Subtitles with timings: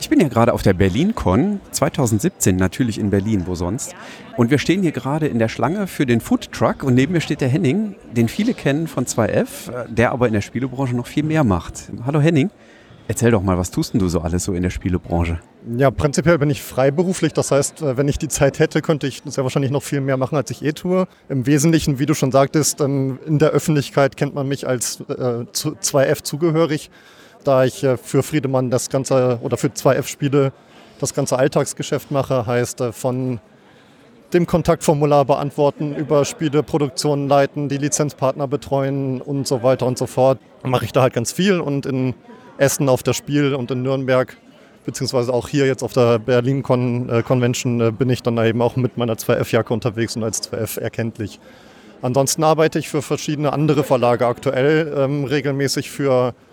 [0.00, 3.94] Ich bin ja gerade auf der BerlinCon 2017, natürlich in Berlin, wo sonst.
[4.38, 7.20] Und wir stehen hier gerade in der Schlange für den Food Truck und neben mir
[7.20, 11.22] steht der Henning, den viele kennen von 2F, der aber in der Spielebranche noch viel
[11.22, 11.92] mehr macht.
[12.06, 12.48] Hallo Henning,
[13.08, 15.38] erzähl doch mal, was tust denn du so alles so in der Spielebranche?
[15.76, 17.34] Ja, prinzipiell bin ich freiberuflich.
[17.34, 20.16] Das heißt, äh, wenn ich die Zeit hätte, könnte ich sehr wahrscheinlich noch viel mehr
[20.16, 21.08] machen, als ich eh tue.
[21.28, 26.20] Im Wesentlichen, wie du schon sagtest, ähm, in der Öffentlichkeit kennt man mich als 2F
[26.20, 26.90] äh, zugehörig
[27.44, 30.52] da ich äh, für Friedemann das ganze oder für 2F-Spiele
[30.98, 33.40] das ganze Alltagsgeschäft mache, heißt äh, von
[34.32, 40.38] dem Kontaktformular beantworten, über Spieleproduktionen leiten, die Lizenzpartner betreuen und so weiter und so fort.
[40.62, 42.14] Mache ich da halt ganz viel und in
[42.58, 44.36] Essen auf der Spiel und in Nürnberg,
[44.84, 48.76] beziehungsweise auch hier jetzt auf der Berlin Con äh, Convention bin ich dann eben auch
[48.76, 51.40] mit meiner 2F-Jacke unterwegs und als 2F erkenntlich.
[52.02, 56.49] Ansonsten arbeite ich für verschiedene andere Verlage aktuell ähm, regelmäßig für äh,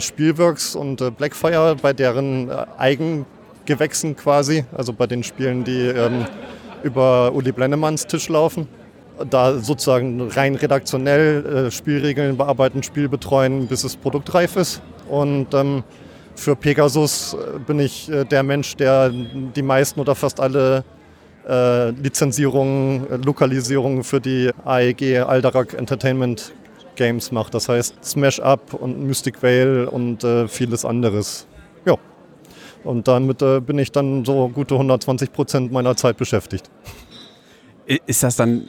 [0.00, 6.26] Spielworks und äh, Blackfire bei deren äh, Eigengewächsen quasi, also bei den Spielen, die ähm,
[6.82, 8.68] über Uli Blennemanns Tisch laufen.
[9.30, 14.80] Da sozusagen rein redaktionell äh, Spielregeln bearbeiten, Spiel betreuen, bis es produktreif ist.
[15.08, 15.82] Und ähm,
[16.36, 20.84] für Pegasus äh, bin ich äh, der Mensch, der die meisten oder fast alle
[21.48, 26.52] äh, Lizenzierungen, Lokalisierungen für die AEG Alderac Entertainment
[26.98, 27.54] Games macht.
[27.54, 31.46] Das heißt Smash Up und Mystic Vale und äh, vieles anderes.
[31.86, 31.96] Ja.
[32.84, 36.70] Und damit äh, bin ich dann so gute 120 Prozent meiner Zeit beschäftigt.
[38.06, 38.68] Ist das dann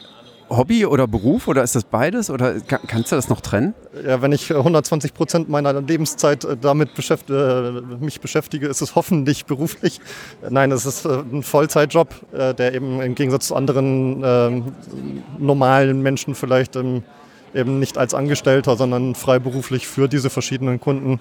[0.50, 3.76] Hobby oder Beruf oder ist das beides oder kannst du das noch trennen?
[4.06, 8.96] Ja, wenn ich 120 Prozent meiner Lebenszeit äh, damit beschäft, äh, mich beschäftige, ist es
[8.96, 10.02] hoffentlich beruflich.
[10.50, 14.74] Nein, es ist äh, ein Vollzeitjob, äh, der eben im Gegensatz zu anderen ähm,
[15.38, 17.04] normalen Menschen vielleicht ähm,
[17.54, 21.20] eben nicht als Angestellter, sondern freiberuflich für diese verschiedenen Kunden.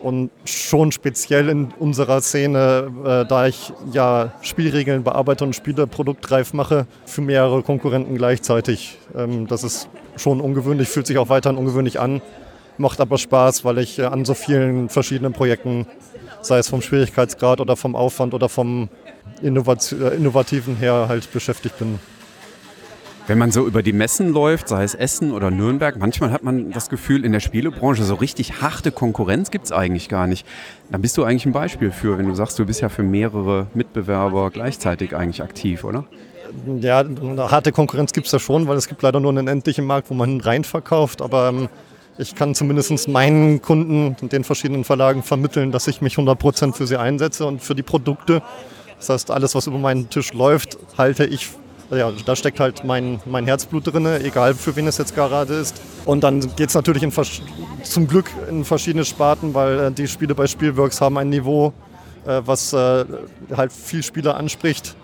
[0.00, 6.52] Und schon speziell in unserer Szene, äh, da ich ja Spielregeln bearbeite und Spiele produktreif
[6.52, 8.98] mache, für mehrere Konkurrenten gleichzeitig.
[9.16, 12.20] Ähm, das ist schon ungewöhnlich, fühlt sich auch weiterhin ungewöhnlich an,
[12.76, 15.86] macht aber Spaß, weil ich äh, an so vielen verschiedenen Projekten,
[16.42, 18.90] sei es vom Schwierigkeitsgrad oder vom Aufwand oder vom
[19.42, 21.98] äh, Innovativen her, halt beschäftigt bin.
[23.26, 26.72] Wenn man so über die Messen läuft, sei es Essen oder Nürnberg, manchmal hat man
[26.72, 30.46] das Gefühl, in der Spielebranche so richtig harte Konkurrenz gibt es eigentlich gar nicht.
[30.90, 33.66] Dann bist du eigentlich ein Beispiel für, wenn du sagst, du bist ja für mehrere
[33.72, 36.04] Mitbewerber gleichzeitig eigentlich aktiv, oder?
[36.80, 39.86] Ja, eine harte Konkurrenz gibt es ja schon, weil es gibt leider nur einen endlichen
[39.86, 41.22] Markt, wo man rein verkauft.
[41.22, 41.70] Aber ähm,
[42.18, 46.86] ich kann zumindest meinen Kunden und den verschiedenen Verlagen vermitteln, dass ich mich 100% für
[46.86, 48.42] sie einsetze und für die Produkte.
[48.98, 51.48] Das heißt, alles, was über meinen Tisch läuft, halte ich
[51.90, 55.80] ja, da steckt halt mein, mein Herzblut drin, egal für wen es jetzt gerade ist.
[56.04, 57.12] Und dann geht es natürlich in,
[57.82, 61.72] zum Glück in verschiedene Sparten, weil äh, die Spiele bei Spielworks haben ein Niveau,
[62.26, 63.04] äh, was äh,
[63.56, 64.96] halt viel Spieler anspricht.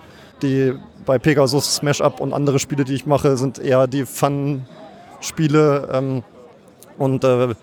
[0.43, 0.75] Die
[1.05, 5.89] bei Pegasus, Smash Up und andere Spiele, die ich mache, sind eher die Fun-Spiele.
[5.93, 6.23] Ähm,
[6.99, 7.55] und äh,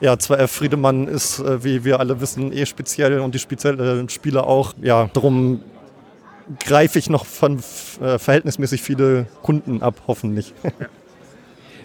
[0.00, 4.44] ja, 2F Friedemann ist, äh, wie wir alle wissen, eh speziell und die speziellen Spiele
[4.44, 4.74] auch.
[4.82, 5.60] Ja, darum
[6.60, 7.58] greife ich noch von
[8.00, 10.54] äh, verhältnismäßig viele Kunden ab, hoffentlich.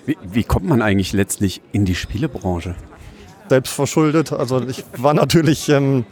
[0.04, 2.74] Wie, wie, kommt man eigentlich letztlich in die Spielebranche?
[3.50, 4.34] Selbstverschuldet.
[4.34, 6.06] Also ich war natürlich ähm,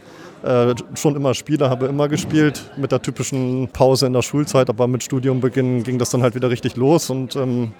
[0.44, 4.86] äh, schon immer Spieler, habe immer gespielt mit der typischen Pause in der Schulzeit, aber
[4.86, 7.72] mit Studiumbeginn ging das dann halt wieder richtig los und ähm,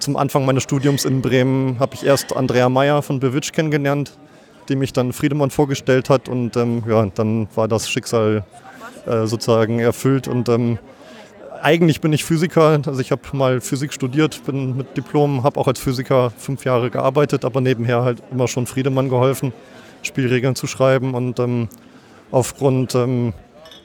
[0.00, 4.18] zum Anfang meines Studiums in Bremen habe ich erst Andrea Meyer von Bewitsch kennengelernt,
[4.68, 8.44] die mich dann Friedemann vorgestellt hat und ähm, ja, dann war das Schicksal
[9.06, 10.28] äh, sozusagen erfüllt.
[10.28, 10.78] Und ähm,
[11.62, 15.68] eigentlich bin ich Physiker, also ich habe mal Physik studiert, bin mit Diplom, habe auch
[15.68, 19.52] als Physiker fünf Jahre gearbeitet, aber nebenher halt immer schon Friedemann geholfen,
[20.02, 21.14] Spielregeln zu schreiben.
[21.14, 21.68] Und ähm,
[22.30, 23.32] aufgrund ähm,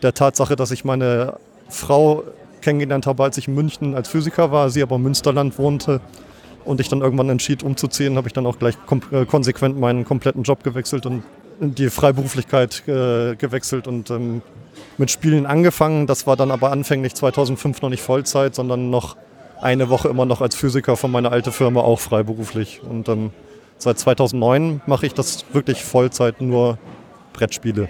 [0.01, 1.37] der Tatsache, dass ich meine
[1.69, 2.23] Frau
[2.61, 6.01] kennengelernt habe, als ich in München als Physiker war, sie aber im Münsterland wohnte
[6.65, 8.75] und ich dann irgendwann entschied umzuziehen, habe ich dann auch gleich
[9.11, 11.23] äh, konsequent meinen kompletten Job gewechselt und
[11.59, 14.41] in die Freiberuflichkeit äh, gewechselt und ähm,
[14.97, 16.07] mit Spielen angefangen.
[16.07, 19.15] Das war dann aber anfänglich 2005 noch nicht Vollzeit, sondern noch
[19.61, 22.81] eine Woche immer noch als Physiker von meiner alten Firma auch freiberuflich.
[22.87, 23.31] Und ähm,
[23.77, 26.77] seit 2009 mache ich das wirklich Vollzeit nur
[27.33, 27.89] Brettspiele.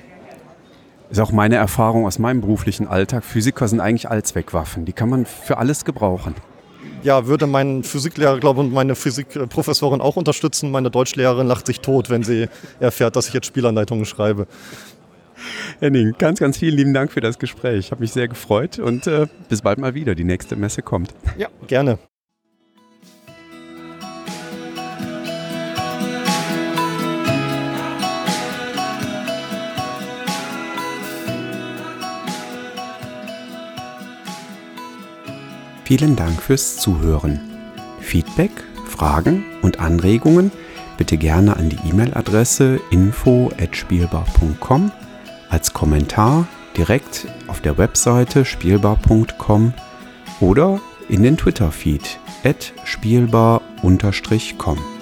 [1.09, 3.23] Ist auch meine Erfahrung aus meinem beruflichen Alltag.
[3.23, 4.83] Physiker sind eigentlich Allzweckwaffen.
[4.85, 6.35] Die kann man für alles gebrauchen.
[7.03, 10.71] ja, würde mein Physiklehrer, glaube ich, und meine Physikprofessorin auch unterstützen.
[10.71, 12.49] Meine Deutschlehrerin lacht sich tot, wenn sie
[12.79, 14.47] erfährt, dass ich jetzt Spielanleitungen schreibe.
[15.79, 17.79] Henning, ganz, ganz vielen lieben Dank für das Gespräch.
[17.79, 20.15] Ich habe mich sehr gefreut und äh, bis bald mal wieder.
[20.15, 21.13] Die nächste Messe kommt.
[21.37, 21.99] Ja, gerne.
[35.83, 37.39] Vielen Dank fürs Zuhören.
[38.01, 38.51] Feedback,
[38.85, 40.51] Fragen und Anregungen
[40.97, 44.91] bitte gerne an die E-Mail-Adresse info@spielbar.com
[45.57, 49.73] als Kommentar direkt auf der Webseite spielbar.com
[50.39, 52.19] oder in den Twitter-Feed
[52.85, 54.96] spielbar-com.